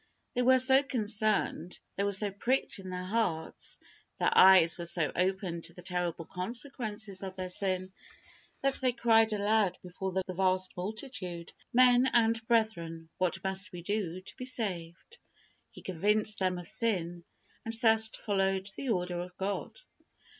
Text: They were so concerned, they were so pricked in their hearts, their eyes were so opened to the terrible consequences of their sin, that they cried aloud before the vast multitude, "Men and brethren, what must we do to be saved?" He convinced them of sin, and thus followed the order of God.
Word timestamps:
They 0.33 0.41
were 0.41 0.57
so 0.57 0.81
concerned, 0.81 1.79
they 1.95 2.03
were 2.03 2.11
so 2.11 2.31
pricked 2.31 2.79
in 2.79 2.89
their 2.89 3.03
hearts, 3.03 3.77
their 4.17 4.35
eyes 4.35 4.75
were 4.75 4.87
so 4.87 5.11
opened 5.15 5.65
to 5.65 5.73
the 5.75 5.83
terrible 5.83 6.25
consequences 6.25 7.21
of 7.21 7.35
their 7.35 7.49
sin, 7.49 7.93
that 8.63 8.79
they 8.81 8.93
cried 8.93 9.31
aloud 9.31 9.77
before 9.83 10.11
the 10.11 10.23
vast 10.33 10.75
multitude, 10.75 11.53
"Men 11.71 12.09
and 12.13 12.43
brethren, 12.47 13.09
what 13.19 13.43
must 13.43 13.71
we 13.71 13.83
do 13.83 14.21
to 14.21 14.35
be 14.37 14.45
saved?" 14.45 15.19
He 15.69 15.83
convinced 15.83 16.39
them 16.39 16.57
of 16.57 16.67
sin, 16.67 17.23
and 17.63 17.75
thus 17.79 18.09
followed 18.09 18.69
the 18.75 18.89
order 18.89 19.19
of 19.19 19.37
God. 19.37 19.81